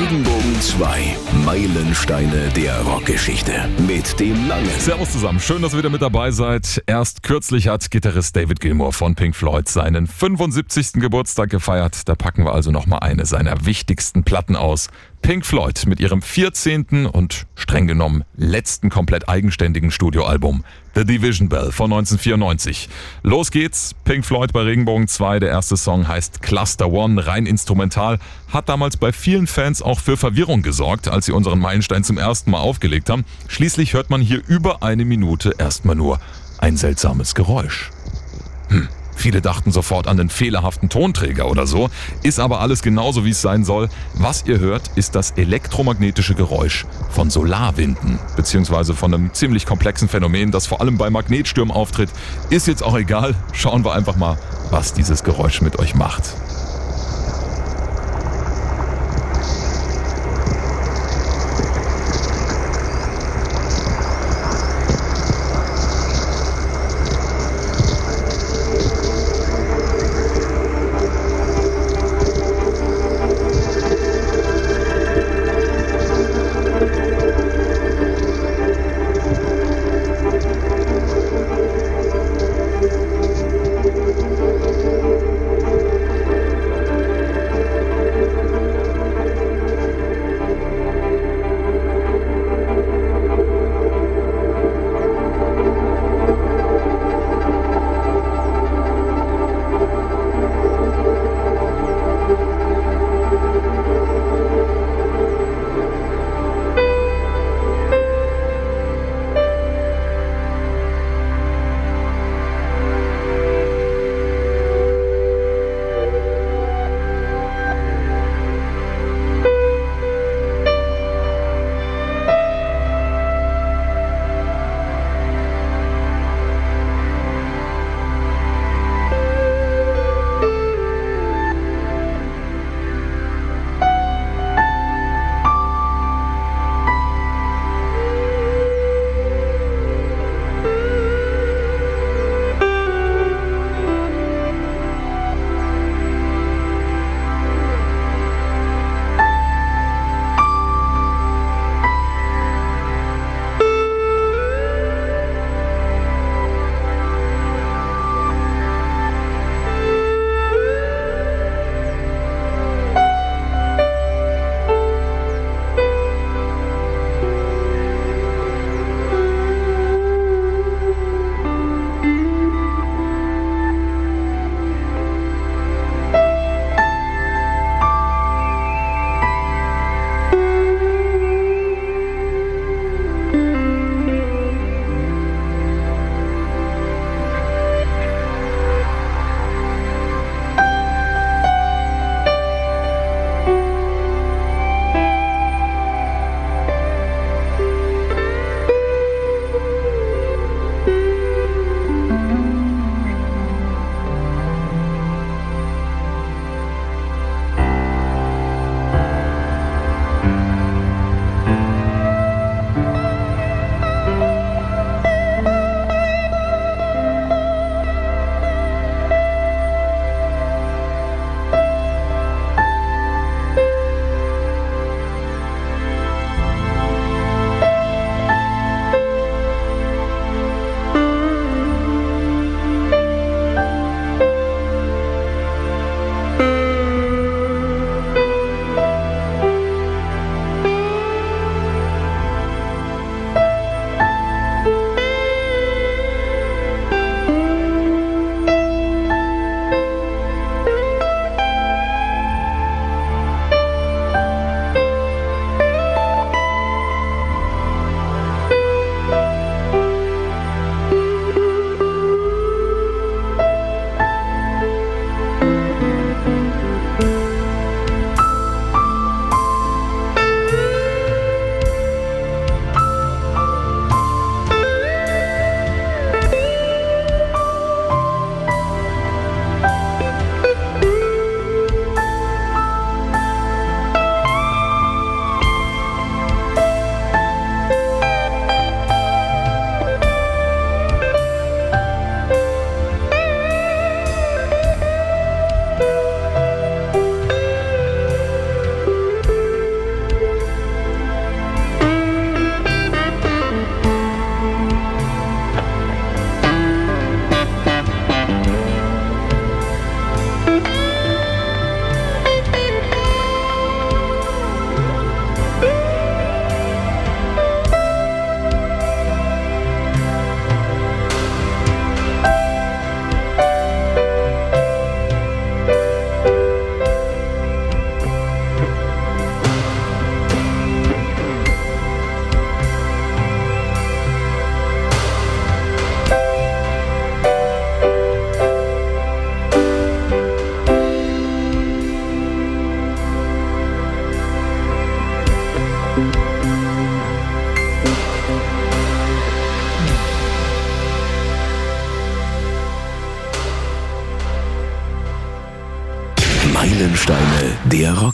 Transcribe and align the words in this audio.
Regenbogen 0.00 0.58
2. 0.62 1.16
Meilensteine 1.44 2.48
der 2.56 2.80
Rockgeschichte. 2.80 3.68
Mit 3.86 4.18
dem 4.18 4.48
Langen. 4.48 4.70
Servus 4.78 5.12
zusammen, 5.12 5.40
schön, 5.40 5.60
dass 5.60 5.74
ihr 5.74 5.78
wieder 5.78 5.90
mit 5.90 6.00
dabei 6.00 6.30
seid. 6.30 6.82
Erst 6.86 7.22
kürzlich 7.22 7.68
hat 7.68 7.90
Gitarrist 7.90 8.34
David 8.34 8.60
Gilmour 8.60 8.94
von 8.94 9.14
Pink 9.14 9.36
Floyd 9.36 9.68
seinen 9.68 10.06
75. 10.06 10.94
Geburtstag 10.94 11.50
gefeiert. 11.50 12.08
Da 12.08 12.14
packen 12.14 12.46
wir 12.46 12.54
also 12.54 12.70
nochmal 12.70 13.00
eine 13.00 13.26
seiner 13.26 13.66
wichtigsten 13.66 14.24
Platten 14.24 14.56
aus. 14.56 14.88
Pink 15.22 15.46
Floyd 15.46 15.86
mit 15.86 16.00
ihrem 16.00 16.22
14. 16.22 17.06
und 17.06 17.46
streng 17.54 17.86
genommen 17.86 18.24
letzten 18.36 18.90
komplett 18.90 19.28
eigenständigen 19.28 19.90
Studioalbum 19.90 20.64
The 20.94 21.04
Division 21.04 21.48
Bell 21.48 21.70
von 21.70 21.92
1994. 21.92 22.88
Los 23.22 23.50
geht's, 23.50 23.94
Pink 24.04 24.24
Floyd 24.24 24.52
bei 24.52 24.62
Regenbogen 24.62 25.06
2. 25.06 25.38
Der 25.40 25.50
erste 25.50 25.76
Song 25.76 26.08
heißt 26.08 26.42
Cluster 26.42 26.90
One, 26.90 27.26
rein 27.26 27.46
instrumental, 27.46 28.18
hat 28.48 28.68
damals 28.68 28.96
bei 28.96 29.12
vielen 29.12 29.46
Fans 29.46 29.82
auch 29.82 30.00
für 30.00 30.16
Verwirrung 30.16 30.62
gesorgt, 30.62 31.06
als 31.06 31.26
sie 31.26 31.32
unseren 31.32 31.60
Meilenstein 31.60 32.02
zum 32.02 32.18
ersten 32.18 32.50
Mal 32.50 32.60
aufgelegt 32.60 33.10
haben. 33.10 33.24
Schließlich 33.46 33.92
hört 33.92 34.10
man 34.10 34.20
hier 34.20 34.42
über 34.48 34.82
eine 34.82 35.04
Minute 35.04 35.54
erstmal 35.58 35.96
nur 35.96 36.18
ein 36.58 36.76
seltsames 36.76 37.34
Geräusch. 37.34 37.90
Hm. 38.68 38.88
Viele 39.20 39.42
dachten 39.42 39.70
sofort 39.70 40.06
an 40.06 40.16
den 40.16 40.30
fehlerhaften 40.30 40.88
Tonträger 40.88 41.50
oder 41.50 41.66
so, 41.66 41.90
ist 42.22 42.40
aber 42.40 42.60
alles 42.60 42.80
genauso 42.80 43.26
wie 43.26 43.32
es 43.32 43.42
sein 43.42 43.64
soll. 43.64 43.90
Was 44.14 44.46
ihr 44.46 44.60
hört, 44.60 44.92
ist 44.94 45.14
das 45.14 45.32
elektromagnetische 45.32 46.34
Geräusch 46.34 46.86
von 47.10 47.28
Solarwinden, 47.28 48.18
beziehungsweise 48.36 48.94
von 48.94 49.12
einem 49.12 49.34
ziemlich 49.34 49.66
komplexen 49.66 50.08
Phänomen, 50.08 50.52
das 50.52 50.66
vor 50.66 50.80
allem 50.80 50.96
bei 50.96 51.10
Magnetstürmen 51.10 51.70
auftritt. 51.70 52.08
Ist 52.48 52.66
jetzt 52.66 52.82
auch 52.82 52.96
egal, 52.96 53.34
schauen 53.52 53.84
wir 53.84 53.92
einfach 53.92 54.16
mal, 54.16 54.38
was 54.70 54.94
dieses 54.94 55.22
Geräusch 55.22 55.60
mit 55.60 55.78
euch 55.78 55.94
macht. 55.94 56.34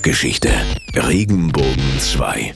Rockgeschichte. 0.07 0.53
Regenbogen 0.95 1.99
2. 1.99 2.53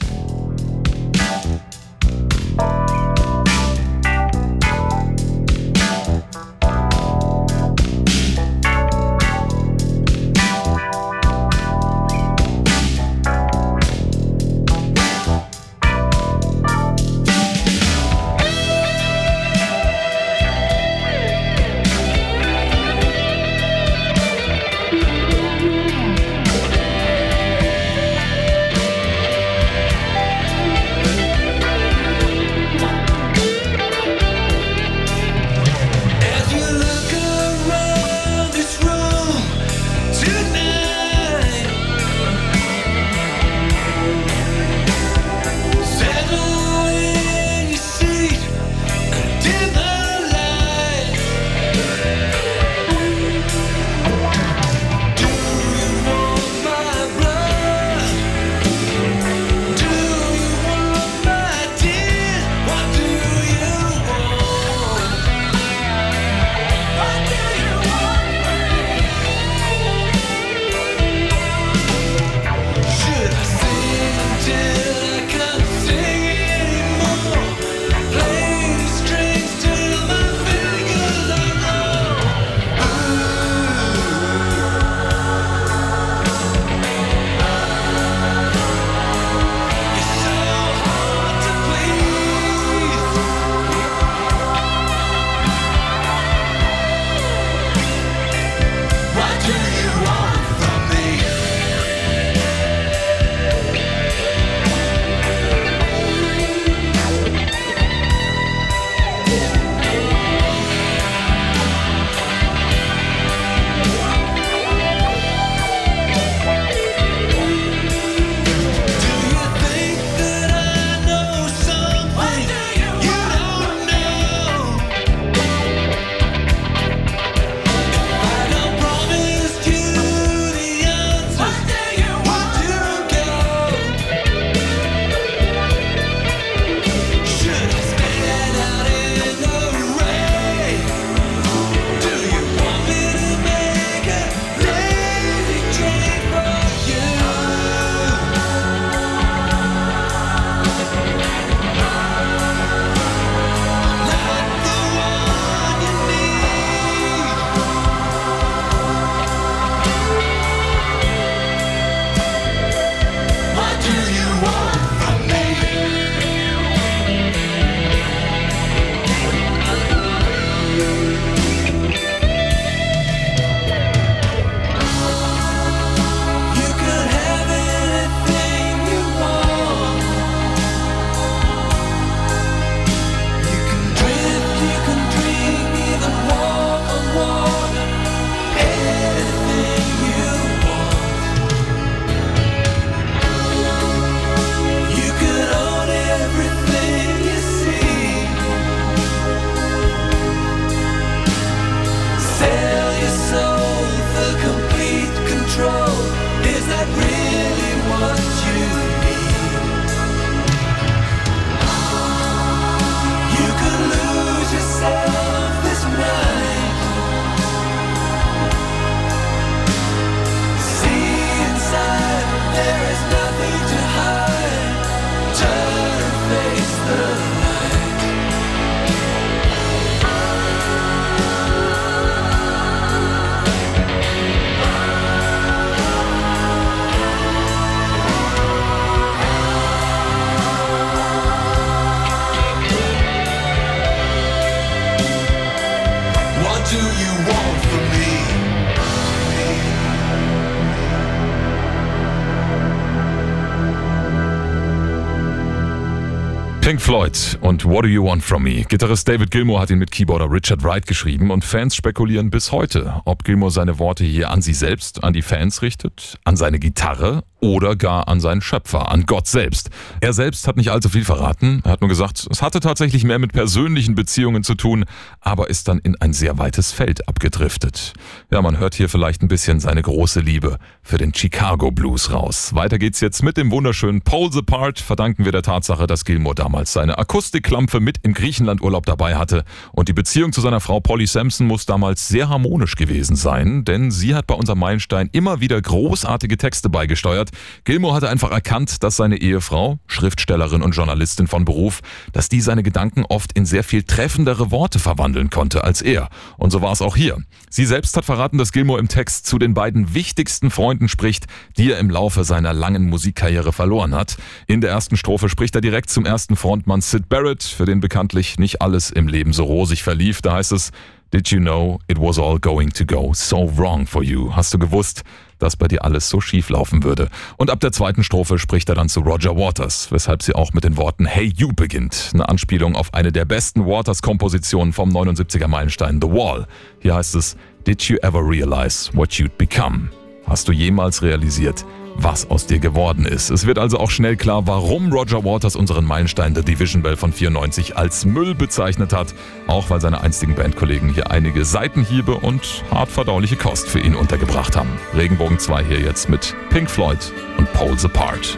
Floyd 256.91 257.39
und 257.39 257.63
What 257.63 257.85
Do 257.85 257.87
You 257.87 258.03
Want 258.03 258.21
From 258.21 258.43
Me? 258.43 258.65
Gitarrist 258.67 259.07
David 259.07 259.31
Gilmour 259.31 259.61
hat 259.61 259.69
ihn 259.69 259.77
mit 259.77 259.91
Keyboarder 259.91 260.29
Richard 260.29 260.61
Wright 260.65 260.85
geschrieben 260.85 261.31
und 261.31 261.45
Fans 261.45 261.73
spekulieren 261.73 262.29
bis 262.29 262.51
heute, 262.51 263.01
ob 263.05 263.23
Gilmour 263.23 263.49
seine 263.49 263.79
Worte 263.79 264.03
hier 264.03 264.29
an 264.29 264.41
sich 264.41 264.57
selbst, 264.57 265.01
an 265.01 265.13
die 265.13 265.21
Fans 265.21 265.61
richtet, 265.61 266.19
an 266.25 266.35
seine 266.35 266.59
Gitarre 266.59 267.23
oder 267.41 267.75
gar 267.75 268.07
an 268.07 268.19
seinen 268.21 268.41
Schöpfer, 268.41 268.91
an 268.91 269.05
Gott 269.05 269.27
selbst. 269.27 269.69
Er 269.99 270.13
selbst 270.13 270.47
hat 270.47 270.57
nicht 270.57 270.69
allzu 270.69 270.89
viel 270.89 271.03
verraten, 271.03 271.61
er 271.65 271.71
hat 271.71 271.81
nur 271.81 271.89
gesagt, 271.89 272.27
es 272.29 272.41
hatte 272.41 272.59
tatsächlich 272.59 273.03
mehr 273.03 273.19
mit 273.19 273.33
persönlichen 273.33 273.95
Beziehungen 273.95 274.43
zu 274.43 274.55
tun, 274.55 274.85
aber 275.19 275.49
ist 275.49 275.67
dann 275.67 275.79
in 275.79 275.99
ein 275.99 276.13
sehr 276.13 276.37
weites 276.37 276.71
Feld 276.71 277.07
abgedriftet. 277.07 277.93
Ja, 278.29 278.41
man 278.41 278.59
hört 278.59 278.75
hier 278.75 278.89
vielleicht 278.89 279.23
ein 279.23 279.27
bisschen 279.27 279.59
seine 279.59 279.81
große 279.81 280.19
Liebe 280.19 280.57
für 280.83 280.97
den 280.97 281.13
Chicago 281.13 281.71
Blues 281.71 282.11
raus. 282.13 282.53
Weiter 282.53 282.77
geht's 282.77 282.99
jetzt 282.99 283.23
mit 283.23 283.37
dem 283.37 283.51
wunderschönen 283.51 284.01
Poles 284.01 284.37
Apart, 284.37 284.79
verdanken 284.79 285.25
wir 285.25 285.31
der 285.31 285.41
Tatsache, 285.41 285.87
dass 285.87 286.05
Gilmour 286.05 286.35
damals 286.35 286.73
seine 286.73 286.97
Akustiklampe 286.97 287.79
mit 287.79 287.97
im 288.03 288.13
Griechenlandurlaub 288.13 288.85
dabei 288.85 289.15
hatte. 289.15 289.43
Und 289.71 289.89
die 289.89 289.93
Beziehung 289.93 290.31
zu 290.31 290.41
seiner 290.41 290.59
Frau 290.59 290.79
Polly 290.79 291.07
Sampson 291.07 291.47
muss 291.47 291.65
damals 291.65 292.07
sehr 292.07 292.29
harmonisch 292.29 292.75
gewesen 292.75 293.15
sein, 293.15 293.65
denn 293.65 293.89
sie 293.89 294.13
hat 294.13 294.27
bei 294.27 294.35
unserem 294.35 294.59
Meilenstein 294.59 295.09
immer 295.11 295.41
wieder 295.41 295.59
großartige 295.59 296.37
Texte 296.37 296.69
beigesteuert. 296.69 297.30
Gilmore 297.63 297.95
hatte 297.95 298.09
einfach 298.09 298.31
erkannt, 298.31 298.83
dass 298.83 298.95
seine 298.95 299.17
Ehefrau, 299.17 299.79
Schriftstellerin 299.87 300.61
und 300.61 300.75
Journalistin 300.75 301.27
von 301.27 301.45
Beruf, 301.45 301.81
dass 302.13 302.29
die 302.29 302.41
seine 302.41 302.63
Gedanken 302.63 303.05
oft 303.07 303.33
in 303.33 303.45
sehr 303.45 303.63
viel 303.63 303.83
treffendere 303.83 304.51
Worte 304.51 304.79
verwandeln 304.79 305.29
konnte 305.29 305.63
als 305.63 305.81
er. 305.81 306.09
Und 306.37 306.51
so 306.51 306.61
war 306.61 306.71
es 306.71 306.81
auch 306.81 306.95
hier. 306.95 307.17
Sie 307.49 307.65
selbst 307.65 307.95
hat 307.97 308.05
verraten, 308.05 308.37
dass 308.37 308.51
Gilmore 308.51 308.79
im 308.79 308.87
Text 308.87 309.25
zu 309.25 309.37
den 309.37 309.53
beiden 309.53 309.93
wichtigsten 309.93 310.51
Freunden 310.51 310.87
spricht, 310.87 311.25
die 311.57 311.71
er 311.71 311.79
im 311.79 311.89
Laufe 311.89 312.23
seiner 312.23 312.53
langen 312.53 312.89
Musikkarriere 312.89 313.51
verloren 313.51 313.95
hat. 313.95 314.17
In 314.47 314.61
der 314.61 314.71
ersten 314.71 314.97
Strophe 314.97 315.29
spricht 315.29 315.55
er 315.55 315.61
direkt 315.61 315.89
zum 315.89 316.05
ersten 316.05 316.35
Frontmann 316.35 316.81
Sid 316.81 317.09
Barrett, 317.09 317.43
für 317.43 317.65
den 317.65 317.79
bekanntlich 317.79 318.39
nicht 318.39 318.61
alles 318.61 318.89
im 318.89 319.07
Leben 319.07 319.33
so 319.33 319.43
rosig 319.43 319.83
verlief. 319.83 320.21
Da 320.21 320.33
heißt 320.33 320.51
es, 320.51 320.71
Did 321.13 321.27
you 321.29 321.39
know 321.39 321.79
it 321.89 321.99
was 321.99 322.17
all 322.17 322.39
going 322.39 322.71
to 322.71 322.85
go 322.85 323.11
so 323.13 323.51
wrong 323.57 323.85
for 323.85 324.01
you? 324.01 324.33
Hast 324.33 324.53
du 324.53 324.57
gewusst, 324.57 325.03
dass 325.41 325.55
bei 325.55 325.67
dir 325.67 325.83
alles 325.83 326.09
so 326.09 326.21
schief 326.21 326.49
laufen 326.49 326.83
würde? 326.83 327.09
Und 327.37 327.49
ab 327.49 327.59
der 327.59 327.71
zweiten 327.71 328.03
Strophe 328.03 328.37
spricht 328.37 328.69
er 328.69 328.75
dann 328.75 328.89
zu 328.89 329.01
Roger 329.01 329.35
Waters, 329.35 329.91
weshalb 329.91 330.23
sie 330.23 330.35
auch 330.35 330.53
mit 330.53 330.63
den 330.63 330.77
Worten 330.77 331.05
Hey 331.05 331.33
You 331.35 331.49
beginnt. 331.53 332.11
Eine 332.13 332.29
Anspielung 332.29 332.75
auf 332.75 332.93
eine 332.93 333.11
der 333.11 333.25
besten 333.25 333.65
Waters-Kompositionen 333.65 334.73
vom 334.73 334.89
79er 334.89 335.47
Meilenstein 335.47 335.99
The 336.01 336.07
Wall. 336.07 336.47
Hier 336.79 336.95
heißt 336.95 337.15
es, 337.15 337.35
Did 337.65 337.81
you 337.83 337.97
ever 338.01 338.19
realize 338.27 338.91
what 338.93 339.11
you'd 339.11 339.37
become? 339.37 339.89
Hast 340.25 340.47
du 340.47 340.51
jemals 340.51 341.01
realisiert, 341.01 341.65
was 341.95 342.29
aus 342.29 342.47
dir 342.47 342.59
geworden 342.59 343.05
ist. 343.05 343.29
Es 343.29 343.45
wird 343.45 343.57
also 343.57 343.79
auch 343.79 343.91
schnell 343.91 344.15
klar, 344.17 344.47
warum 344.47 344.91
Roger 344.91 345.23
Waters 345.23 345.55
unseren 345.55 345.85
Meilenstein 345.85 346.33
der 346.33 346.43
Division 346.43 346.81
Bell 346.81 346.97
von 346.97 347.13
94 347.13 347.77
als 347.77 348.05
Müll 348.05 348.35
bezeichnet 348.35 348.93
hat, 348.93 349.13
auch 349.47 349.69
weil 349.69 349.81
seine 349.81 350.01
einstigen 350.01 350.35
Bandkollegen 350.35 350.93
hier 350.93 351.11
einige 351.11 351.45
Seitenhiebe 351.45 352.15
und 352.15 352.63
hart 352.71 352.89
verdauliche 352.89 353.35
Kost 353.35 353.69
für 353.69 353.79
ihn 353.79 353.95
untergebracht 353.95 354.55
haben. 354.55 354.69
Regenbogen 354.95 355.39
2 355.39 355.63
hier 355.63 355.79
jetzt 355.79 356.09
mit 356.09 356.35
Pink 356.49 356.69
Floyd 356.69 357.11
und 357.37 357.51
Poles 357.53 357.85
Apart. 357.85 358.37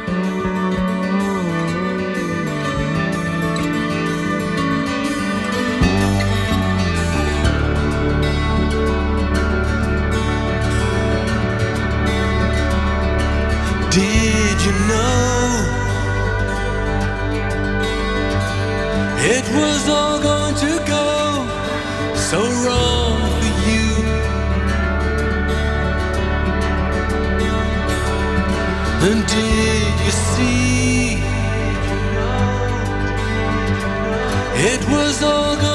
It 34.75 34.87
was 34.87 35.21
all 35.21 35.55
going 35.57 35.72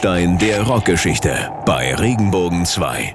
Meilenstein 0.00 0.38
der 0.38 0.62
Rockgeschichte 0.62 1.50
bei 1.66 1.94
Regenbogen 1.94 2.64
2. 2.64 3.14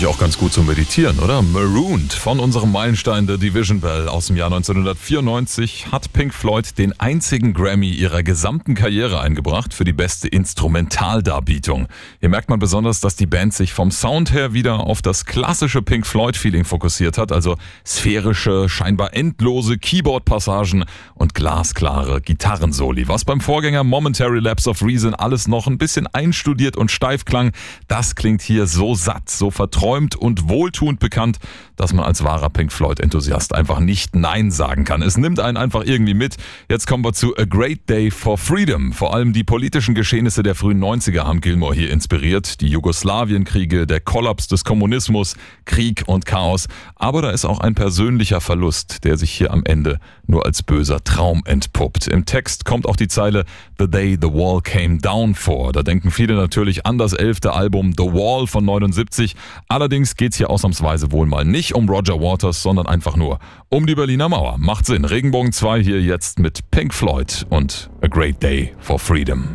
Eignet 0.00 0.12
sich 0.12 0.16
auch 0.16 0.22
ganz 0.22 0.38
gut 0.38 0.54
zum 0.54 0.66
Meditieren, 0.66 1.18
oder? 1.18 1.42
Marooned 1.42 2.14
von 2.14 2.40
unserem 2.40 2.72
Meilenstein 2.72 3.26
The 3.26 3.36
Division 3.36 3.80
Bell 3.80 4.08
aus 4.08 4.28
dem 4.28 4.36
Jahr 4.36 4.46
1994 4.46 5.92
hat 5.92 6.14
Pink 6.14 6.32
Floyd 6.32 6.78
den 6.78 6.98
einzigen 6.98 7.52
Grammy 7.52 7.90
ihrer 7.90 8.22
gesamten 8.22 8.74
Karriere 8.74 9.20
eingebracht 9.20 9.74
für 9.74 9.84
die 9.84 9.92
beste 9.92 10.26
Instrumentaldarbietung. 10.28 11.86
Hier 12.20 12.30
merkt 12.30 12.48
man 12.48 12.58
besonders, 12.58 13.00
dass 13.00 13.16
die 13.16 13.26
Band 13.26 13.52
sich 13.52 13.74
vom 13.74 13.90
Sound 13.90 14.32
her 14.32 14.54
wieder 14.54 14.80
auf 14.80 15.02
das 15.02 15.26
klassische 15.26 15.82
Pink 15.82 16.06
Floyd 16.06 16.34
Feeling 16.34 16.64
fokussiert 16.64 17.18
hat, 17.18 17.30
also 17.30 17.56
sphärische, 17.86 18.70
scheinbar 18.70 19.12
endlose 19.12 19.76
Keyboard-Passagen 19.76 20.86
und 21.14 21.34
glasklare 21.34 22.22
Gitarrensoli. 22.22 23.06
Was 23.06 23.26
beim 23.26 23.42
Vorgänger 23.42 23.84
Momentary 23.84 24.38
Lapse 24.38 24.70
of 24.70 24.82
Reason 24.82 25.14
alles 25.14 25.46
noch 25.46 25.66
ein 25.66 25.76
bisschen 25.76 26.06
einstudiert 26.06 26.78
und 26.78 26.90
steif 26.90 27.26
klang, 27.26 27.52
das 27.86 28.14
klingt 28.14 28.40
hier 28.40 28.66
so 28.66 28.94
satt, 28.94 29.28
so 29.28 29.50
verträumt 29.50 29.89
und 29.98 30.48
wohltuend 30.48 31.00
bekannt, 31.00 31.38
dass 31.76 31.92
man 31.92 32.04
als 32.04 32.22
wahrer 32.22 32.50
Pink 32.50 32.72
Floyd-Enthusiast 32.72 33.54
einfach 33.54 33.80
nicht 33.80 34.14
Nein 34.14 34.50
sagen 34.50 34.84
kann. 34.84 35.02
Es 35.02 35.16
nimmt 35.16 35.40
einen 35.40 35.56
einfach 35.56 35.84
irgendwie 35.84 36.14
mit. 36.14 36.36
Jetzt 36.68 36.86
kommen 36.86 37.04
wir 37.04 37.12
zu 37.12 37.36
A 37.36 37.44
Great 37.44 37.88
Day 37.88 38.10
for 38.10 38.38
Freedom. 38.38 38.92
Vor 38.92 39.14
allem 39.14 39.32
die 39.32 39.44
politischen 39.44 39.94
Geschehnisse 39.94 40.42
der 40.42 40.54
frühen 40.54 40.82
90er 40.82 41.24
haben 41.24 41.40
Gilmore 41.40 41.74
hier 41.74 41.90
inspiriert. 41.90 42.60
Die 42.60 42.68
Jugoslawienkriege, 42.68 43.86
der 43.86 44.00
Kollaps 44.00 44.46
des 44.46 44.64
Kommunismus, 44.64 45.34
Krieg 45.64 46.04
und 46.06 46.26
Chaos. 46.26 46.68
Aber 46.96 47.22
da 47.22 47.30
ist 47.30 47.44
auch 47.44 47.60
ein 47.60 47.74
persönlicher 47.74 48.40
Verlust, 48.40 49.04
der 49.04 49.16
sich 49.16 49.30
hier 49.30 49.50
am 49.52 49.64
Ende 49.64 49.98
nur 50.26 50.46
als 50.46 50.62
böser 50.62 51.02
Traum 51.02 51.42
entpuppt. 51.44 52.06
Im 52.06 52.24
Text 52.24 52.64
kommt 52.64 52.86
auch 52.86 52.96
die 52.96 53.08
Zeile 53.08 53.44
The 53.78 53.88
Day 53.88 54.18
the 54.20 54.28
Wall 54.28 54.60
Came 54.60 54.98
Down 54.98 55.34
vor. 55.34 55.72
Da 55.72 55.82
denken 55.82 56.10
viele 56.10 56.34
natürlich 56.34 56.86
an 56.86 56.98
das 56.98 57.12
elfte 57.12 57.52
Album 57.52 57.92
The 57.96 58.04
Wall 58.04 58.46
von 58.46 58.64
79. 58.64 59.34
Allerdings 59.80 60.14
geht's 60.14 60.36
hier 60.36 60.50
ausnahmsweise 60.50 61.10
wohl 61.10 61.24
mal 61.24 61.46
nicht 61.46 61.74
um 61.74 61.88
Roger 61.88 62.20
Waters, 62.20 62.62
sondern 62.62 62.86
einfach 62.86 63.16
nur 63.16 63.38
um 63.70 63.86
die 63.86 63.94
Berliner 63.94 64.28
Mauer. 64.28 64.58
Macht 64.58 64.84
Sinn. 64.84 65.06
Regenbogen 65.06 65.52
2 65.52 65.82
hier 65.82 66.02
jetzt 66.02 66.38
mit 66.38 66.70
Pink 66.70 66.92
Floyd 66.92 67.46
und 67.48 67.88
A 68.02 68.06
Great 68.06 68.42
Day 68.42 68.74
for 68.78 68.98
Freedom. 68.98 69.54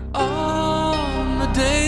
They 1.54 1.86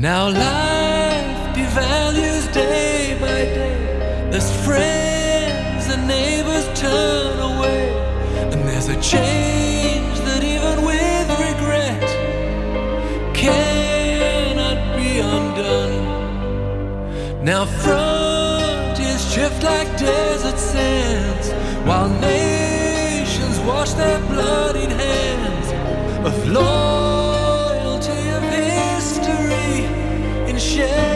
Now 0.00 0.30
life 0.30 1.54
devalues 1.54 2.50
day 2.54 3.18
by 3.20 3.44
day. 3.44 3.76
As 4.32 4.50
friends 4.64 5.88
and 5.92 6.08
neighbors 6.08 6.66
turn 6.74 7.38
away, 7.38 7.92
and 8.50 8.66
there's 8.66 8.88
a 8.88 8.98
change 9.02 10.18
that 10.20 10.42
even 10.42 10.86
with 10.86 11.28
regret 11.46 12.00
cannot 13.34 14.96
be 14.96 15.18
undone. 15.20 16.06
Now 17.44 17.66
frontiers 17.66 19.34
drift 19.34 19.62
like 19.62 19.98
desert 19.98 20.58
sands, 20.58 21.52
while 21.86 22.08
nations 22.08 23.58
wash 23.68 23.92
their 23.92 24.18
bloodied 24.30 24.92
hands 24.92 25.68
of 26.26 26.48
loyalty 26.48 26.89
in 30.80 31.09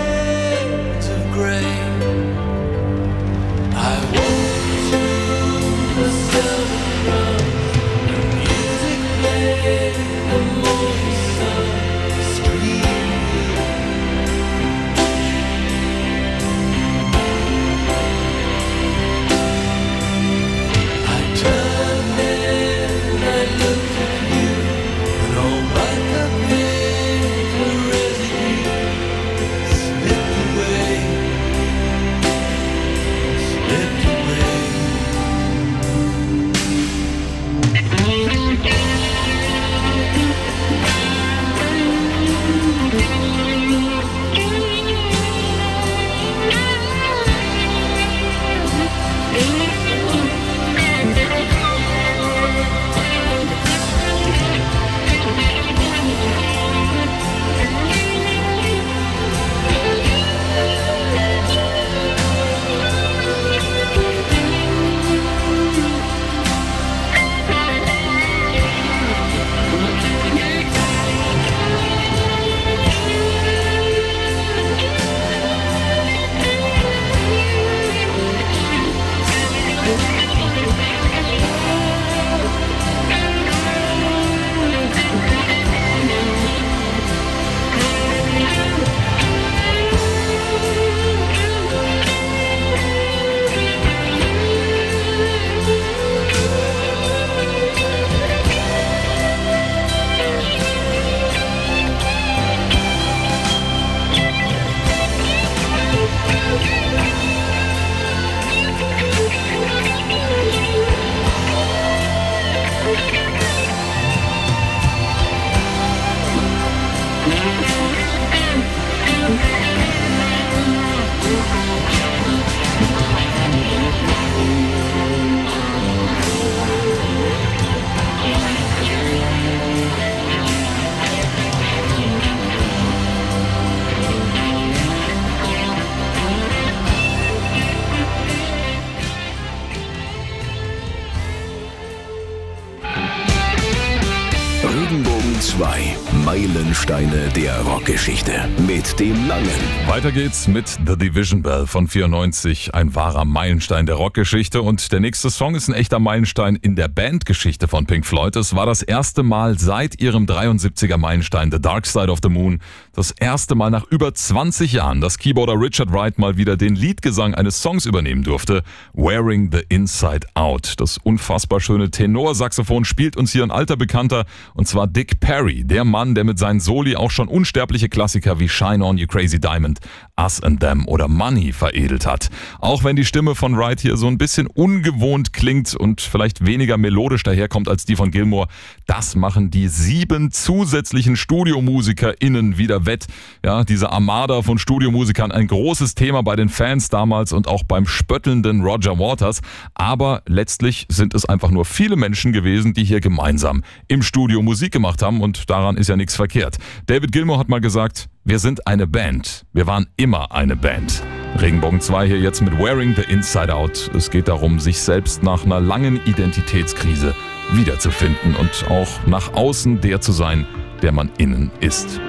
der 148.05 148.15
Rockgeschichte. 148.15 148.64
Mit 148.85 149.01
dem 149.01 149.29
Langen. 149.29 149.49
Weiter 149.87 150.13
geht's 150.13 150.47
mit 150.47 150.69
The 150.87 150.99
Division 150.99 151.41
Bell 151.41 151.67
von 151.67 151.89
94, 151.89 152.75
ein 152.75 152.95
wahrer 152.95 153.25
Meilenstein 153.25 153.87
der 153.87 153.95
Rockgeschichte. 153.95 154.61
Und 154.61 154.93
der 154.93 155.01
nächste 155.01 155.31
Song 155.31 155.55
ist 155.55 155.69
ein 155.69 155.75
echter 155.75 155.99
Meilenstein 155.99 156.57
in 156.57 156.77
der 156.77 156.89
Bandgeschichte 156.89 157.67
von 157.67 157.87
Pink 157.87 158.05
Floyd. 158.05 158.37
Es 158.37 158.55
war 158.55 158.67
das 158.67 158.83
erste 158.83 159.23
Mal 159.23 159.59
seit 159.59 160.03
ihrem 160.03 160.27
73er 160.27 160.99
Meilenstein 160.99 161.51
The 161.51 161.63
Dark 161.63 161.87
Side 161.87 162.11
of 162.11 162.19
the 162.23 162.29
Moon, 162.29 162.61
das 162.93 163.11
erste 163.13 163.55
Mal 163.55 163.71
nach 163.71 163.85
über 163.91 164.13
20 164.13 164.75
Jahren, 164.75 165.01
dass 165.01 165.17
Keyboarder 165.17 165.59
Richard 165.59 165.91
Wright 165.91 166.19
mal 166.19 166.37
wieder 166.37 166.59
den 166.59 166.77
Leadgesang 166.77 167.35
eines 167.35 167.63
Songs 167.63 167.87
übernehmen 167.87 168.23
durfte. 168.23 168.63
Wearing 168.93 169.51
the 169.51 169.63
Inside 169.71 170.27
Out. 170.35 170.75
Das 170.77 170.99
unfassbar 170.99 171.61
schöne 171.61 171.91
Tenorsaxophon 171.91 172.85
spielt 172.85 173.17
uns 173.17 173.33
hier 173.33 173.45
ein 173.45 173.51
alter 173.51 173.77
Bekannter, 173.77 174.27
und 174.53 174.69
zwar 174.69 174.87
Dick 174.87 175.21
Perry, 175.21 175.65
der 175.65 175.85
Mann, 175.85 176.15
der 176.15 176.25
mit 176.25 176.39
seinen 176.39 176.61
Soli 176.61 176.97
auch 176.97 177.11
schon 177.11 177.29
unsterbliche 177.29 177.89
Klassiker 177.89 178.39
wie 178.39 178.49
Shine 178.49 178.74
On 178.83 178.99
You 178.99 179.07
Crazy 179.07 179.41
Diamond, 179.41 179.81
Us 180.19 180.43
and 180.43 180.61
Them 180.61 180.87
oder 180.87 181.09
Money 181.09 181.53
veredelt 181.53 182.07
hat. 182.07 182.31
Auch 182.61 182.85
wenn 182.85 182.97
die 182.97 183.05
Stimme 183.05 183.35
von 183.35 183.57
Wright 183.57 183.81
hier 183.81 183.97
so 183.97 184.07
ein 184.07 184.19
bisschen 184.19 184.47
ungewohnt 184.47 185.33
klingt 185.33 185.75
und 185.75 186.01
vielleicht 186.01 186.47
weniger 186.47 186.77
melodisch 186.79 187.23
daherkommt 187.23 187.69
als 187.69 187.85
die 187.85 187.97
von 187.97 188.11
Gilmore, 188.11 188.49
das 188.87 189.17
machen 189.17 189.51
die 189.51 189.69
sieben 189.69 190.31
zusätzlichen 190.31 191.17
StudiomusikerInnen 191.17 192.59
wieder 192.59 192.87
wett. 192.87 193.07
Ja, 193.45 193.65
diese 193.65 193.91
Armada 193.91 194.43
von 194.43 194.59
Studiomusikern, 194.59 195.33
ein 195.33 195.47
großes 195.47 195.95
Thema 195.95 196.23
bei 196.23 196.37
den 196.37 196.49
Fans 196.49 196.89
damals 196.89 197.33
und 197.33 197.49
auch 197.49 197.65
beim 197.65 197.87
spöttelnden 197.87 198.63
Roger 198.63 198.99
Waters. 198.99 199.41
Aber 199.75 200.23
letztlich 200.27 200.87
sind 200.89 201.15
es 201.15 201.25
einfach 201.25 201.51
nur 201.51 201.65
viele 201.65 201.97
Menschen 201.97 202.33
gewesen, 202.33 202.75
die 202.75 202.85
hier 202.85 203.01
gemeinsam 203.01 203.63
im 203.89 204.03
Studio 204.03 204.43
Musik 204.43 204.73
gemacht 204.73 205.03
haben 205.03 205.21
und 205.21 205.51
daran 205.51 205.77
ist 205.77 205.89
ja 205.89 205.97
nichts 205.97 206.17
verkehrt. 206.17 206.59
David 206.87 207.13
Gilmour 207.13 207.39
hat 207.39 207.49
mal 207.49 207.61
gesagt, 207.61 208.09
wir 208.27 208.39
sind 208.39 208.67
eine 208.67 208.87
Band. 208.87 209.45
Wir 209.53 209.67
waren 209.67 209.87
immer 209.97 210.33
eine 210.33 210.57
Band. 210.57 211.03
Regenbogen 211.39 211.81
2 211.81 212.07
hier 212.07 212.19
jetzt 212.19 212.41
mit 212.41 212.57
Wearing 212.59 212.95
the 212.95 213.03
Inside 213.03 213.55
Out. 213.55 213.91
Es 213.95 214.11
geht 214.11 214.29
darum, 214.29 214.59
sich 214.59 214.81
selbst 214.81 215.23
nach 215.23 215.45
einer 215.45 215.61
langen 215.61 216.01
Identitätskrise 216.07 217.15
wiederzufinden 217.53 218.35
und 218.37 218.71
auch 218.71 219.07
nach 219.07 219.35
außen 219.35 219.83
der 219.83 220.01
zu 220.01 220.13
sein, 220.13 220.47
der 220.81 220.93
man 220.93 221.11
innen 221.19 221.51
ist. 221.61 222.01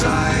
Inside 0.00 0.37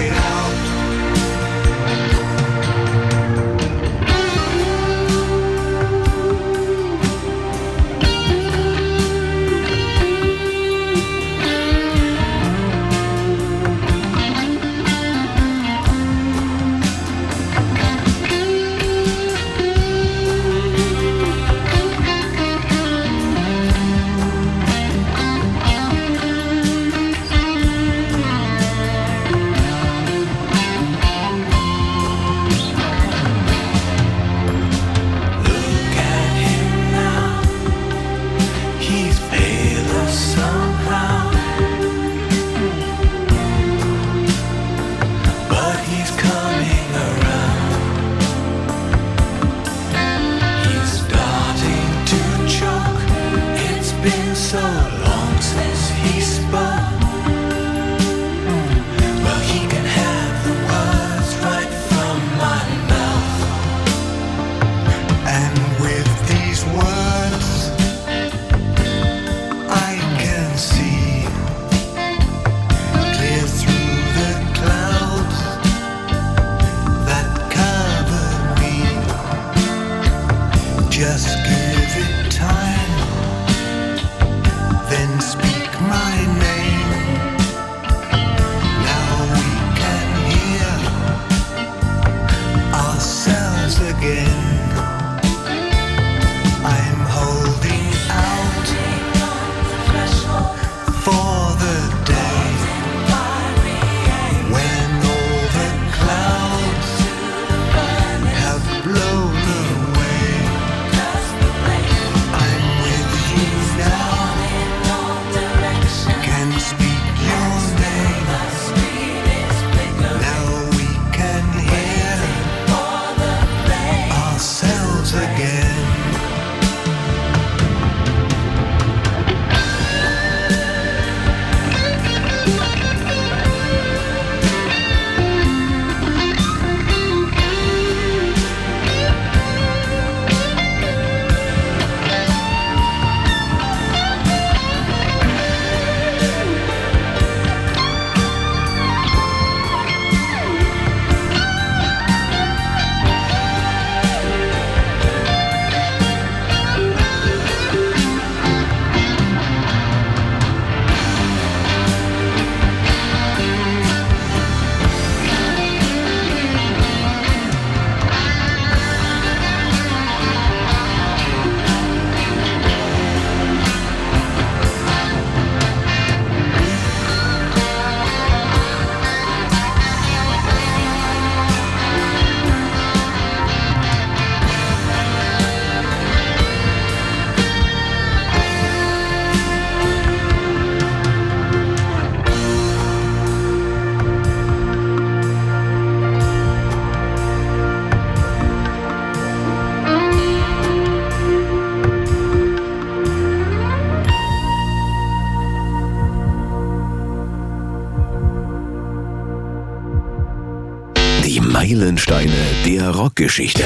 der 213.28 213.38
Rockgeschichte. 213.38 213.64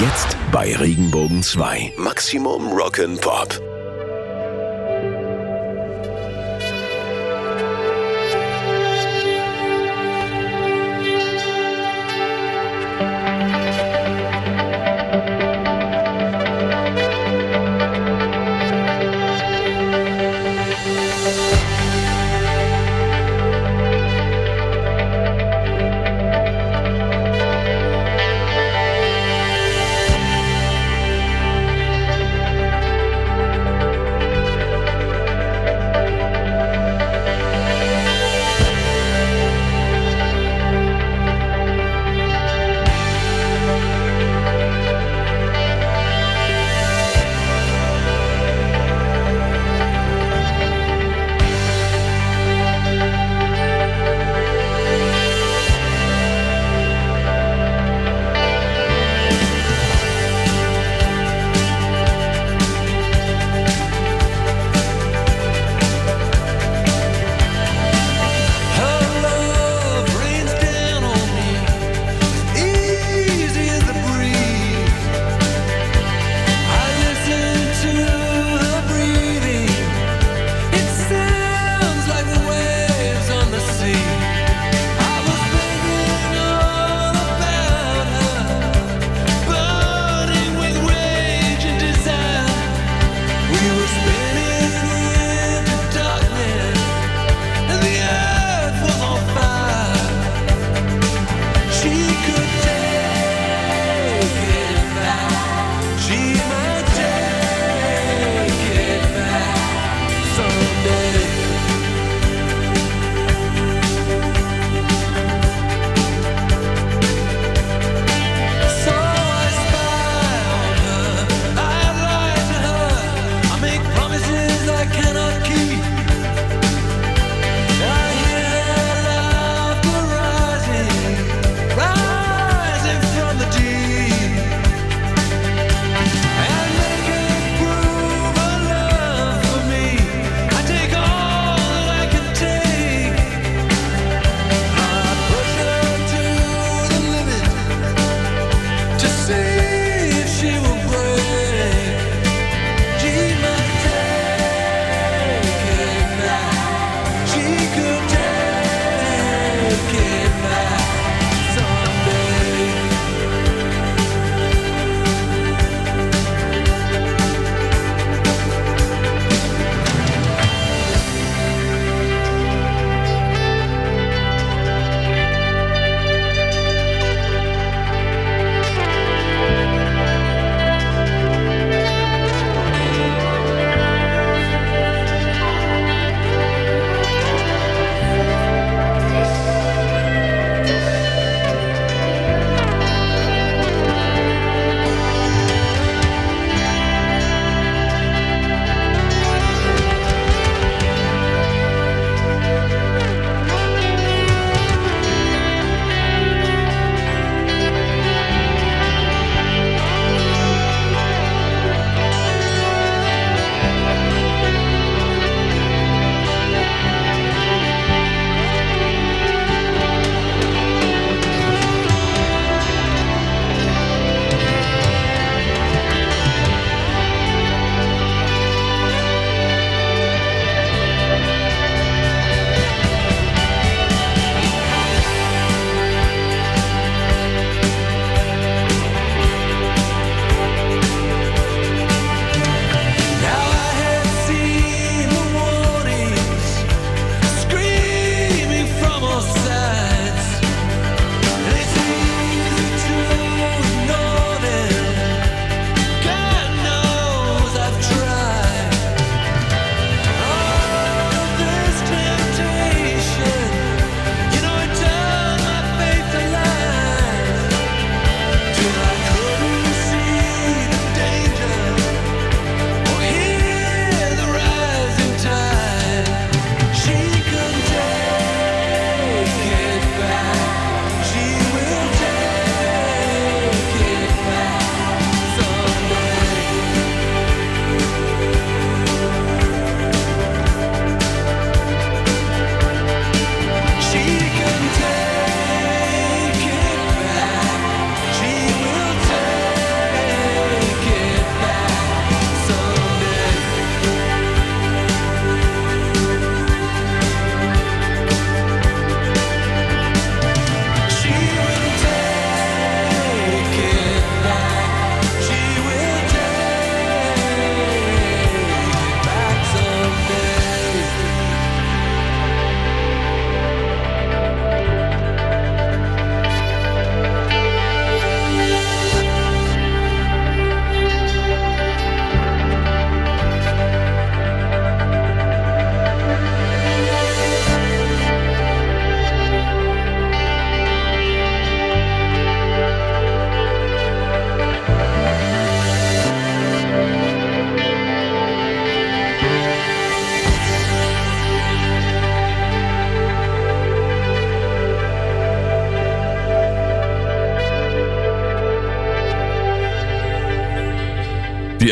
Jetzt 0.00 0.36
bei 0.50 0.74
Regenbogen 0.74 1.42
2. 1.42 1.92
Maximum 1.96 2.72
Rock'n'Pop. 2.72 3.71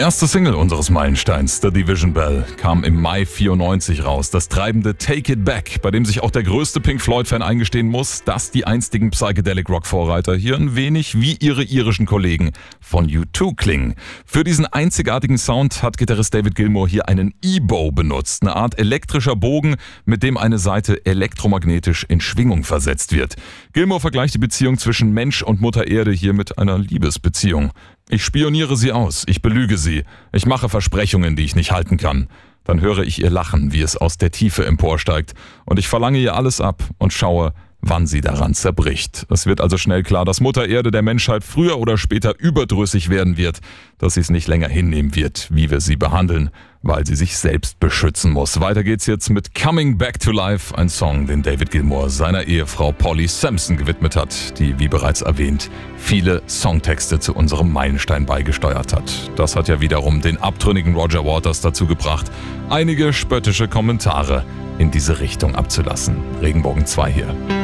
Erste 0.00 0.26
Single 0.26 0.54
unseres 0.54 0.88
Meilensteins, 0.88 1.60
The 1.60 1.70
Division 1.70 2.14
Bell, 2.14 2.46
kam 2.56 2.84
im 2.84 2.98
Mai 2.98 3.26
94 3.26 4.02
raus. 4.02 4.30
Das 4.30 4.48
treibende 4.48 4.96
Take 4.96 5.32
It 5.32 5.44
Back, 5.44 5.82
bei 5.82 5.90
dem 5.90 6.06
sich 6.06 6.22
auch 6.22 6.30
der 6.30 6.42
größte 6.42 6.80
Pink 6.80 7.02
Floyd-Fan 7.02 7.42
eingestehen 7.42 7.86
muss, 7.86 8.24
dass 8.24 8.50
die 8.50 8.66
einstigen 8.66 9.10
Psychedelic 9.10 9.68
Rock-Vorreiter 9.68 10.34
hier 10.34 10.56
ein 10.56 10.74
wenig 10.74 11.20
wie 11.20 11.36
ihre 11.40 11.62
irischen 11.62 12.06
Kollegen 12.06 12.52
von 12.80 13.08
U2 13.08 13.54
klingen. 13.54 13.94
Für 14.24 14.42
diesen 14.42 14.64
einzigartigen 14.64 15.36
Sound 15.36 15.82
hat 15.82 15.98
Gitarrist 15.98 16.32
David 16.32 16.54
Gilmour 16.54 16.88
hier 16.88 17.06
einen 17.06 17.34
E-Bow 17.42 17.92
benutzt, 17.92 18.40
eine 18.40 18.56
Art 18.56 18.78
elektrischer 18.78 19.36
Bogen, 19.36 19.76
mit 20.06 20.22
dem 20.22 20.38
eine 20.38 20.56
Seite 20.56 21.04
elektromagnetisch 21.04 22.06
in 22.08 22.22
Schwingung 22.22 22.64
versetzt 22.64 23.14
wird. 23.14 23.36
Gilmour 23.74 24.00
vergleicht 24.00 24.32
die 24.32 24.38
Beziehung 24.38 24.78
zwischen 24.78 25.12
Mensch 25.12 25.42
und 25.42 25.60
Mutter 25.60 25.88
Erde 25.88 26.12
hier 26.12 26.32
mit 26.32 26.56
einer 26.56 26.78
Liebesbeziehung. 26.78 27.72
Ich 28.12 28.24
spioniere 28.24 28.76
sie 28.76 28.90
aus, 28.90 29.22
ich 29.28 29.40
belüge 29.40 29.78
sie, 29.78 30.02
ich 30.32 30.44
mache 30.44 30.68
Versprechungen, 30.68 31.36
die 31.36 31.44
ich 31.44 31.54
nicht 31.54 31.70
halten 31.70 31.96
kann. 31.96 32.26
Dann 32.64 32.80
höre 32.80 33.04
ich 33.04 33.22
ihr 33.22 33.30
Lachen, 33.30 33.72
wie 33.72 33.82
es 33.82 33.96
aus 33.96 34.18
der 34.18 34.32
Tiefe 34.32 34.66
emporsteigt, 34.66 35.34
und 35.64 35.78
ich 35.78 35.86
verlange 35.86 36.18
ihr 36.18 36.34
alles 36.34 36.60
ab 36.60 36.82
und 36.98 37.12
schaue, 37.12 37.54
wann 37.82 38.08
sie 38.08 38.20
daran 38.20 38.52
zerbricht. 38.54 39.26
Es 39.30 39.46
wird 39.46 39.60
also 39.60 39.78
schnell 39.78 40.02
klar, 40.02 40.24
dass 40.24 40.40
Mutter 40.40 40.66
Erde 40.66 40.90
der 40.90 41.02
Menschheit 41.02 41.44
früher 41.44 41.78
oder 41.78 41.96
später 41.96 42.34
überdrüssig 42.36 43.10
werden 43.10 43.36
wird, 43.36 43.60
dass 43.98 44.14
sie 44.14 44.20
es 44.20 44.30
nicht 44.30 44.48
länger 44.48 44.68
hinnehmen 44.68 45.14
wird, 45.14 45.48
wie 45.52 45.70
wir 45.70 45.80
sie 45.80 45.94
behandeln, 45.94 46.50
weil 46.82 47.06
sie 47.06 47.14
sich 47.14 47.36
selbst 47.36 47.78
beschützen 47.78 48.32
muss. 48.32 48.60
Weiter 48.60 48.82
geht's 48.82 49.06
jetzt 49.06 49.30
mit 49.30 49.54
Coming 49.54 49.98
Back 49.98 50.18
to 50.20 50.32
Life, 50.32 50.76
ein 50.76 50.88
Song, 50.88 51.26
den 51.26 51.42
David 51.42 51.70
Gilmour 51.70 52.10
seiner 52.10 52.44
Ehefrau 52.44 52.92
Polly 52.92 53.28
Sampson 53.28 53.76
gewidmet 53.76 54.16
hat, 54.16 54.58
die, 54.58 54.78
wie 54.78 54.88
bereits 54.88 55.22
erwähnt, 55.22 55.70
viele 55.96 56.42
Songtexte 56.48 57.20
zu 57.20 57.34
unserem 57.34 57.72
Meilenstein 57.72 58.26
beigesteuert 58.26 58.94
hat. 58.94 59.30
Das 59.36 59.56
hat 59.56 59.68
ja 59.68 59.80
wiederum 59.80 60.20
den 60.20 60.38
abtrünnigen 60.38 60.94
Roger 60.94 61.24
Waters 61.24 61.60
dazu 61.60 61.86
gebracht, 61.86 62.30
einige 62.70 63.12
spöttische 63.12 63.68
Kommentare 63.68 64.44
in 64.78 64.90
diese 64.90 65.20
Richtung 65.20 65.54
abzulassen. 65.54 66.16
Regenbogen 66.40 66.86
2 66.86 67.12
hier. 67.12 67.59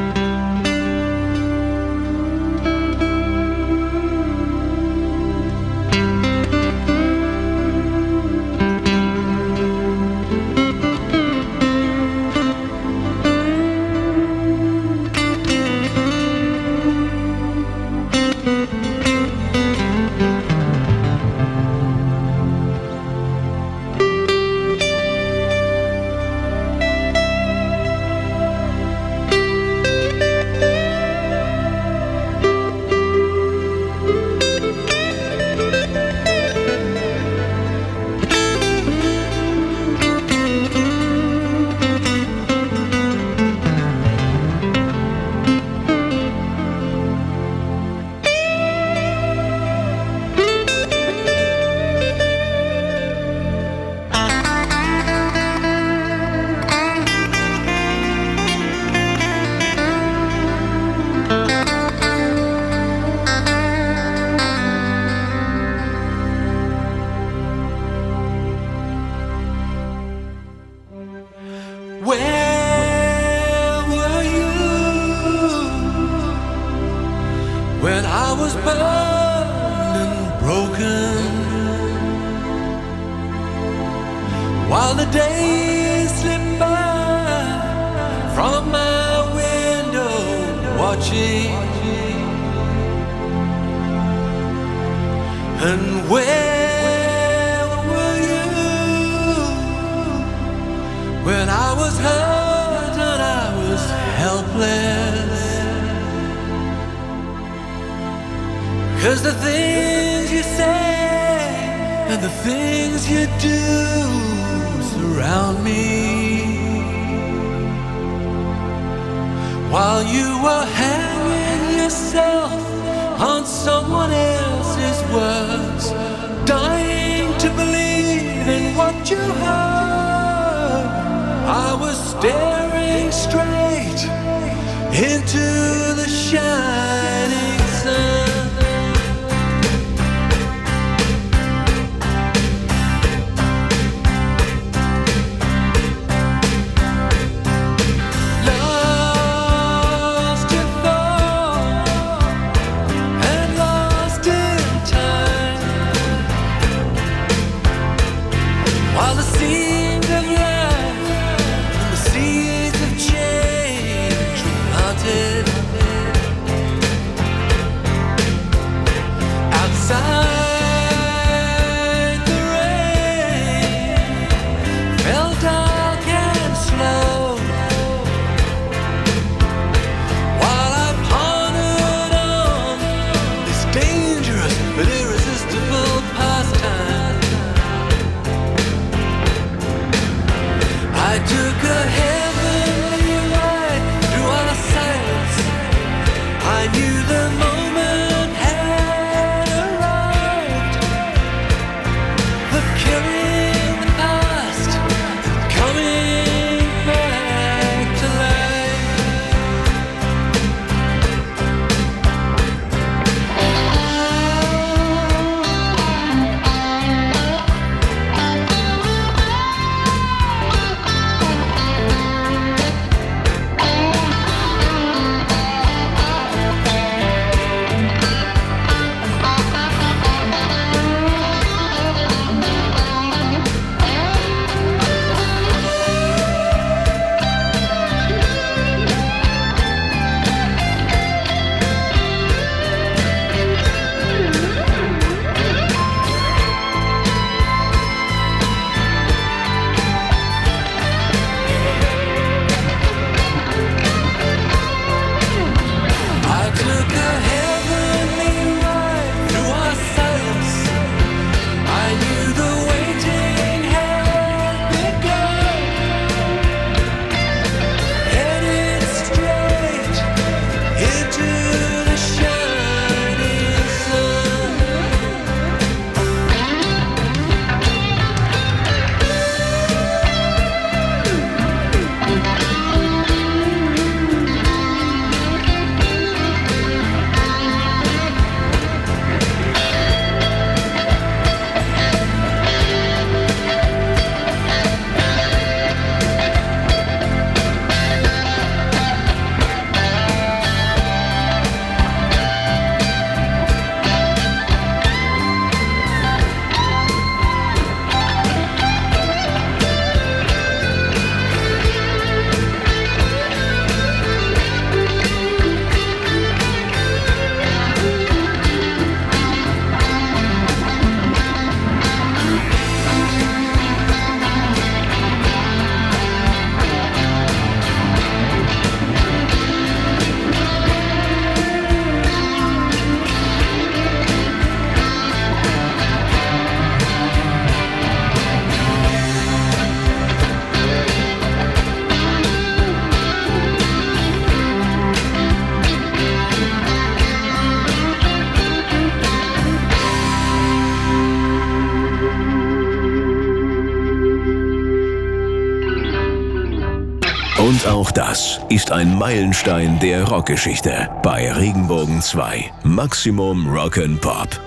Das 358.16 358.40
ist 358.48 358.72
ein 358.72 358.96
Meilenstein 358.96 359.78
der 359.78 360.04
Rockgeschichte 360.04 360.88
bei 361.02 361.30
Regenbogen 361.30 362.00
2 362.00 362.50
Maximum 362.64 363.46
Rock'n'Pop. 363.46 364.45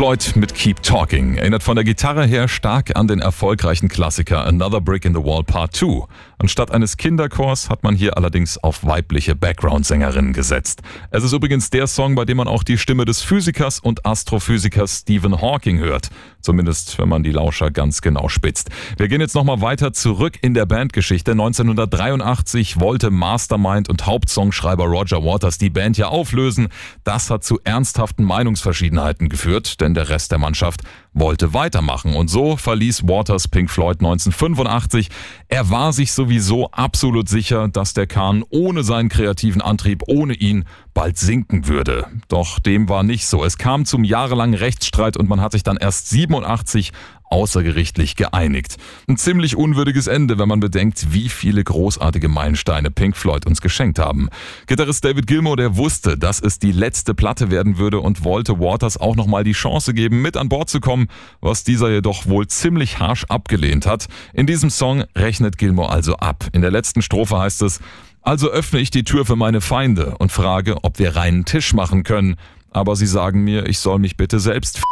Floyd 0.00 0.34
mit 0.34 0.54
Keep 0.54 0.82
Talking 0.82 1.34
erinnert 1.34 1.62
von 1.62 1.76
der 1.76 1.84
Gitarre 1.84 2.24
her 2.24 2.48
stark 2.48 2.96
an 2.96 3.06
den 3.06 3.20
erfolgreichen 3.20 3.90
Klassiker 3.90 4.46
Another 4.46 4.80
Brick 4.80 5.04
in 5.04 5.12
the 5.12 5.20
Wall 5.20 5.44
Part 5.44 5.76
2. 5.76 6.06
Anstatt 6.38 6.70
eines 6.70 6.96
Kinderchors 6.96 7.68
hat 7.68 7.82
man 7.82 7.94
hier 7.94 8.16
allerdings 8.16 8.56
auf 8.56 8.82
weibliche 8.82 9.36
Background-Sängerinnen 9.36 10.32
gesetzt. 10.32 10.80
Es 11.10 11.22
ist 11.22 11.34
übrigens 11.34 11.68
der 11.68 11.86
Song, 11.86 12.14
bei 12.14 12.24
dem 12.24 12.38
man 12.38 12.48
auch 12.48 12.62
die 12.62 12.78
Stimme 12.78 13.04
des 13.04 13.20
Physikers 13.20 13.78
und 13.78 14.06
Astrophysikers 14.06 15.00
Stephen 15.00 15.42
Hawking 15.42 15.80
hört. 15.80 16.08
Zumindest, 16.40 16.98
wenn 16.98 17.10
man 17.10 17.22
die 17.22 17.32
Lauscher 17.32 17.70
ganz 17.70 18.00
genau 18.00 18.30
spitzt. 18.30 18.70
Wir 18.96 19.08
gehen 19.08 19.20
jetzt 19.20 19.34
nochmal 19.34 19.60
weiter 19.60 19.92
zurück 19.92 20.38
in 20.40 20.54
der 20.54 20.64
Bandgeschichte. 20.64 21.32
1983 21.32 22.80
wollte 22.80 23.10
Mastermind 23.10 23.90
und 23.90 24.06
Hauptsongschreiber 24.06 24.86
Roger 24.86 25.22
Waters 25.22 25.58
die 25.58 25.68
Band 25.68 25.98
ja 25.98 26.08
auflösen. 26.08 26.68
Das 27.04 27.28
hat 27.28 27.44
zu 27.44 27.60
ernsthaften 27.64 28.24
Meinungsverschiedenheiten 28.24 29.28
geführt, 29.28 29.82
denn 29.82 29.89
der 29.94 30.08
Rest 30.08 30.32
der 30.32 30.38
Mannschaft 30.38 30.82
wollte 31.12 31.54
weitermachen. 31.54 32.14
Und 32.14 32.28
so 32.28 32.56
verließ 32.56 33.04
Waters 33.04 33.48
Pink 33.48 33.70
Floyd 33.70 34.00
1985. 34.00 35.08
Er 35.48 35.70
war 35.70 35.92
sich 35.92 36.12
sowieso 36.12 36.70
absolut 36.70 37.28
sicher, 37.28 37.68
dass 37.68 37.94
der 37.94 38.06
Kahn 38.06 38.44
ohne 38.48 38.82
seinen 38.82 39.08
kreativen 39.08 39.62
Antrieb, 39.62 40.02
ohne 40.06 40.34
ihn, 40.34 40.64
bald 40.94 41.18
sinken 41.18 41.66
würde. 41.66 42.06
Doch 42.28 42.58
dem 42.58 42.88
war 42.88 43.02
nicht 43.02 43.26
so. 43.26 43.44
Es 43.44 43.58
kam 43.58 43.84
zum 43.84 44.04
jahrelangen 44.04 44.54
Rechtsstreit 44.54 45.16
und 45.16 45.28
man 45.28 45.40
hat 45.40 45.52
sich 45.52 45.62
dann 45.62 45.76
erst 45.76 46.10
87 46.10 46.92
außergerichtlich 47.30 48.16
geeinigt. 48.16 48.76
Ein 49.08 49.16
ziemlich 49.16 49.56
unwürdiges 49.56 50.06
Ende, 50.06 50.38
wenn 50.38 50.48
man 50.48 50.60
bedenkt, 50.60 51.12
wie 51.12 51.28
viele 51.28 51.64
großartige 51.64 52.28
Meilensteine 52.28 52.90
Pink 52.90 53.16
Floyd 53.16 53.46
uns 53.46 53.60
geschenkt 53.60 53.98
haben. 53.98 54.28
Gitarrist 54.66 55.04
David 55.04 55.26
Gilmour, 55.26 55.56
der 55.56 55.76
wusste, 55.76 56.18
dass 56.18 56.40
es 56.40 56.58
die 56.58 56.72
letzte 56.72 57.14
Platte 57.14 57.50
werden 57.50 57.78
würde 57.78 58.00
und 58.00 58.24
wollte 58.24 58.58
Waters 58.58 58.96
auch 58.98 59.16
nochmal 59.16 59.44
die 59.44 59.52
Chance 59.52 59.94
geben, 59.94 60.20
mit 60.20 60.36
an 60.36 60.48
Bord 60.48 60.68
zu 60.68 60.80
kommen, 60.80 61.08
was 61.40 61.64
dieser 61.64 61.90
jedoch 61.90 62.26
wohl 62.26 62.48
ziemlich 62.48 62.98
harsch 62.98 63.24
abgelehnt 63.28 63.86
hat. 63.86 64.08
In 64.34 64.46
diesem 64.46 64.70
Song 64.70 65.04
rechnet 65.16 65.56
Gilmour 65.56 65.92
also 65.92 66.16
ab. 66.16 66.48
In 66.52 66.62
der 66.62 66.70
letzten 66.70 67.00
Strophe 67.00 67.38
heißt 67.38 67.62
es, 67.62 67.80
also 68.22 68.50
öffne 68.50 68.80
ich 68.80 68.90
die 68.90 69.04
Tür 69.04 69.24
für 69.24 69.36
meine 69.36 69.60
Feinde 69.60 70.16
und 70.18 70.30
frage, 70.30 70.84
ob 70.84 70.98
wir 70.98 71.16
reinen 71.16 71.44
Tisch 71.44 71.72
machen 71.72 72.02
können. 72.02 72.36
Aber 72.70 72.94
sie 72.96 73.06
sagen 73.06 73.44
mir, 73.44 73.66
ich 73.66 73.78
soll 73.78 73.98
mich 73.98 74.16
bitte 74.16 74.40
selbst 74.40 74.78
f 74.78 74.84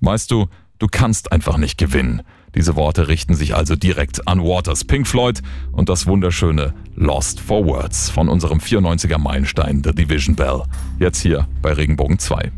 Weißt 0.00 0.30
du, 0.30 0.48
du 0.84 0.88
kannst 0.90 1.32
einfach 1.32 1.56
nicht 1.56 1.78
gewinnen. 1.78 2.20
Diese 2.54 2.76
Worte 2.76 3.08
richten 3.08 3.34
sich 3.34 3.54
also 3.54 3.74
direkt 3.74 4.28
an 4.28 4.40
Waters, 4.40 4.84
Pink 4.84 5.08
Floyd 5.08 5.40
und 5.72 5.88
das 5.88 6.06
wunderschöne 6.06 6.74
Lost 6.94 7.40
for 7.40 7.64
Words 7.64 8.10
von 8.10 8.28
unserem 8.28 8.58
94er 8.58 9.16
Meilenstein 9.16 9.80
The 9.82 9.92
Division 9.92 10.36
Bell. 10.36 10.62
Jetzt 10.98 11.22
hier 11.22 11.48
bei 11.62 11.72
Regenbogen 11.72 12.18
2. 12.18 12.52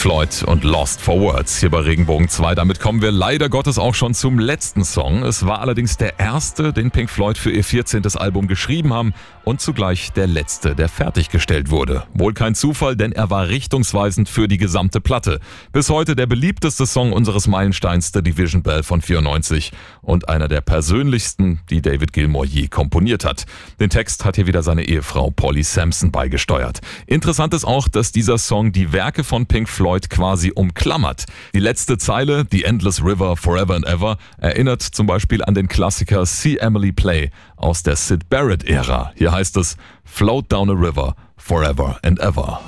Floyd 0.00 0.44
und 0.44 0.64
Lost 0.64 1.02
for 1.02 1.20
Words 1.20 1.60
hier 1.60 1.68
bei 1.68 1.80
Regenbogen 1.80 2.26
2. 2.26 2.54
Damit 2.54 2.80
kommen 2.80 3.02
wir 3.02 3.12
leider 3.12 3.50
Gottes 3.50 3.78
auch 3.78 3.94
schon 3.94 4.14
zum 4.14 4.38
letzten 4.38 4.82
Song. 4.82 5.22
Es 5.22 5.44
war 5.44 5.60
allerdings 5.60 5.98
der 5.98 6.18
erste, 6.18 6.72
den 6.72 6.90
Pink 6.90 7.10
Floyd 7.10 7.36
für 7.36 7.50
ihr 7.50 7.62
14. 7.62 8.06
Album 8.16 8.48
geschrieben 8.48 8.94
haben 8.94 9.12
und 9.44 9.60
zugleich 9.60 10.10
der 10.12 10.26
letzte, 10.26 10.74
der 10.74 10.88
fertiggestellt 10.88 11.70
wurde. 11.70 12.04
Wohl 12.14 12.32
kein 12.32 12.54
Zufall, 12.54 12.96
denn 12.96 13.12
er 13.12 13.28
war 13.28 13.48
richtungsweisend 13.48 14.30
für 14.30 14.48
die 14.48 14.56
gesamte 14.56 15.02
Platte. 15.02 15.38
Bis 15.70 15.90
heute 15.90 16.16
der 16.16 16.24
beliebteste 16.24 16.86
Song 16.86 17.12
unseres 17.12 17.46
Meilensteins 17.46 18.10
The 18.14 18.22
Division 18.22 18.62
Bell 18.62 18.82
von 18.82 19.02
94 19.02 19.70
und 20.00 20.30
einer 20.30 20.48
der 20.48 20.62
persönlichsten, 20.62 21.60
die 21.68 21.82
David 21.82 22.14
Gilmour 22.14 22.46
je 22.46 22.68
komponiert 22.68 23.26
hat. 23.26 23.44
Den 23.80 23.90
Text 23.90 24.24
hat 24.24 24.36
hier 24.36 24.46
wieder 24.46 24.62
seine 24.62 24.84
Ehefrau 24.84 25.30
Polly 25.30 25.62
Sampson 25.62 26.10
beigesteuert. 26.10 26.80
Interessant 27.06 27.52
ist 27.52 27.66
auch, 27.66 27.86
dass 27.86 28.12
dieser 28.12 28.38
Song 28.38 28.72
die 28.72 28.94
Werke 28.94 29.24
von 29.24 29.44
Pink 29.44 29.68
Floyd 29.68 29.89
quasi 30.10 30.52
umklammert. 30.54 31.24
Die 31.54 31.60
letzte 31.60 31.98
Zeile, 31.98 32.44
The 32.50 32.64
Endless 32.64 33.04
River 33.04 33.36
Forever 33.36 33.74
and 33.74 33.86
Ever, 33.86 34.16
erinnert 34.38 34.82
zum 34.82 35.06
Beispiel 35.06 35.42
an 35.42 35.54
den 35.54 35.68
Klassiker 35.68 36.24
See 36.26 36.56
Emily 36.56 36.92
Play 36.92 37.30
aus 37.56 37.82
der 37.82 37.96
Sid 37.96 38.28
Barrett-Ära. 38.28 39.12
Hier 39.16 39.32
heißt 39.32 39.56
es 39.56 39.76
Float 40.04 40.50
down 40.50 40.70
a 40.70 40.74
river 40.74 41.14
forever 41.36 41.98
and 42.02 42.20
ever. 42.20 42.60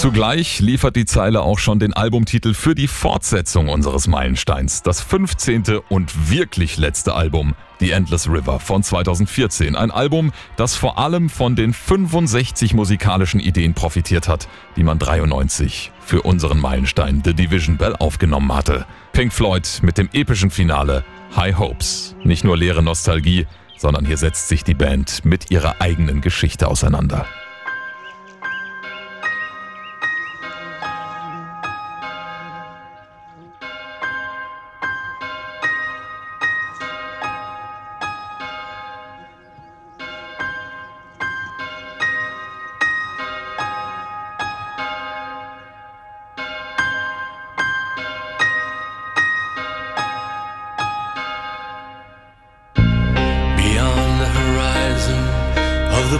Zugleich 0.00 0.60
liefert 0.60 0.96
die 0.96 1.04
Zeile 1.04 1.42
auch 1.42 1.58
schon 1.58 1.78
den 1.78 1.92
Albumtitel 1.92 2.54
für 2.54 2.74
die 2.74 2.88
Fortsetzung 2.88 3.68
unseres 3.68 4.06
Meilensteins. 4.08 4.82
Das 4.82 5.02
15. 5.02 5.80
und 5.90 6.30
wirklich 6.30 6.78
letzte 6.78 7.12
Album, 7.12 7.54
The 7.80 7.90
Endless 7.90 8.26
River 8.26 8.60
von 8.60 8.82
2014. 8.82 9.76
Ein 9.76 9.90
Album, 9.90 10.32
das 10.56 10.74
vor 10.74 10.96
allem 10.96 11.28
von 11.28 11.54
den 11.54 11.74
65 11.74 12.72
musikalischen 12.72 13.40
Ideen 13.40 13.74
profitiert 13.74 14.26
hat, 14.26 14.48
die 14.76 14.84
man 14.84 14.98
93 14.98 15.92
für 16.00 16.22
unseren 16.22 16.60
Meilenstein 16.60 17.20
The 17.22 17.34
Division 17.34 17.76
Bell 17.76 17.94
aufgenommen 17.94 18.54
hatte. 18.54 18.86
Pink 19.12 19.34
Floyd 19.34 19.80
mit 19.82 19.98
dem 19.98 20.08
epischen 20.14 20.50
Finale 20.50 21.04
High 21.36 21.58
Hopes. 21.58 22.16
Nicht 22.24 22.42
nur 22.42 22.56
leere 22.56 22.82
Nostalgie, 22.82 23.46
sondern 23.76 24.06
hier 24.06 24.16
setzt 24.16 24.48
sich 24.48 24.64
die 24.64 24.72
Band 24.72 25.26
mit 25.26 25.50
ihrer 25.50 25.82
eigenen 25.82 26.22
Geschichte 26.22 26.68
auseinander. 26.68 27.26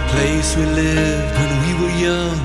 The 0.01 0.09
place 0.13 0.55
we 0.55 0.65
lived 0.65 1.35
when 1.39 1.51
we 1.63 1.71
were 1.81 1.95
young, 2.07 2.37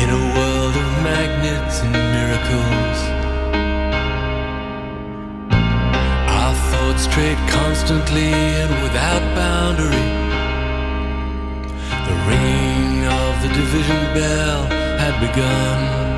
in 0.00 0.08
a 0.10 0.22
world 0.36 0.74
of 0.82 0.88
magnets 1.02 1.82
and 1.82 1.92
miracles. 1.92 2.98
Our 6.38 6.54
thoughts 6.70 7.02
strayed 7.04 7.38
constantly 7.48 8.32
and 8.62 8.72
without 8.82 9.22
boundary. 9.34 10.08
The 12.08 12.16
ringing 12.28 13.06
of 13.06 13.32
the 13.42 13.48
division 13.48 14.02
bell 14.14 14.62
had 14.98 15.14
begun. 15.20 16.09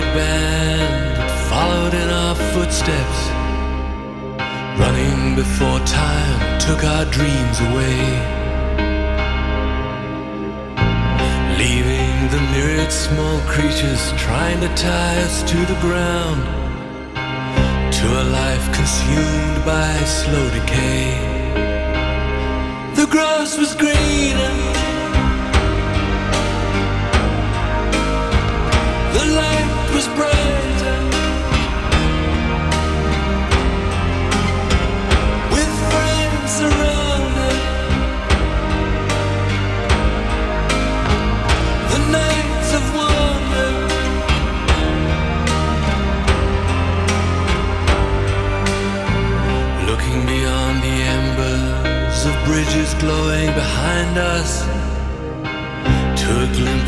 Ragged 0.00 0.14
band 0.14 1.16
that 1.16 1.30
followed 1.48 1.94
in 1.94 2.08
our 2.08 2.34
footsteps, 2.52 3.20
running 4.78 5.34
before 5.34 5.78
time 5.86 6.58
took 6.60 6.84
our 6.84 7.04
dreams 7.06 7.60
away. 7.70 7.98
Leaving 11.58 12.28
the 12.30 12.40
myriad 12.52 12.92
small 12.92 13.40
creatures 13.42 14.12
trying 14.16 14.60
to 14.60 14.68
tie 14.74 15.18
us 15.22 15.42
to 15.42 15.56
the 15.56 15.78
ground 15.80 16.42
to 17.92 18.06
a 18.06 18.24
life 18.24 18.66
consumed 18.74 19.64
by 19.64 19.92
slow 20.04 20.50
decay. 20.50 21.16
The 22.94 23.06
grass 23.06 23.58
was 23.58 23.74
greener, 23.74 24.75
bridges 52.46 52.94
glowing 52.94 53.52
behind 53.54 54.18
us 54.18 54.65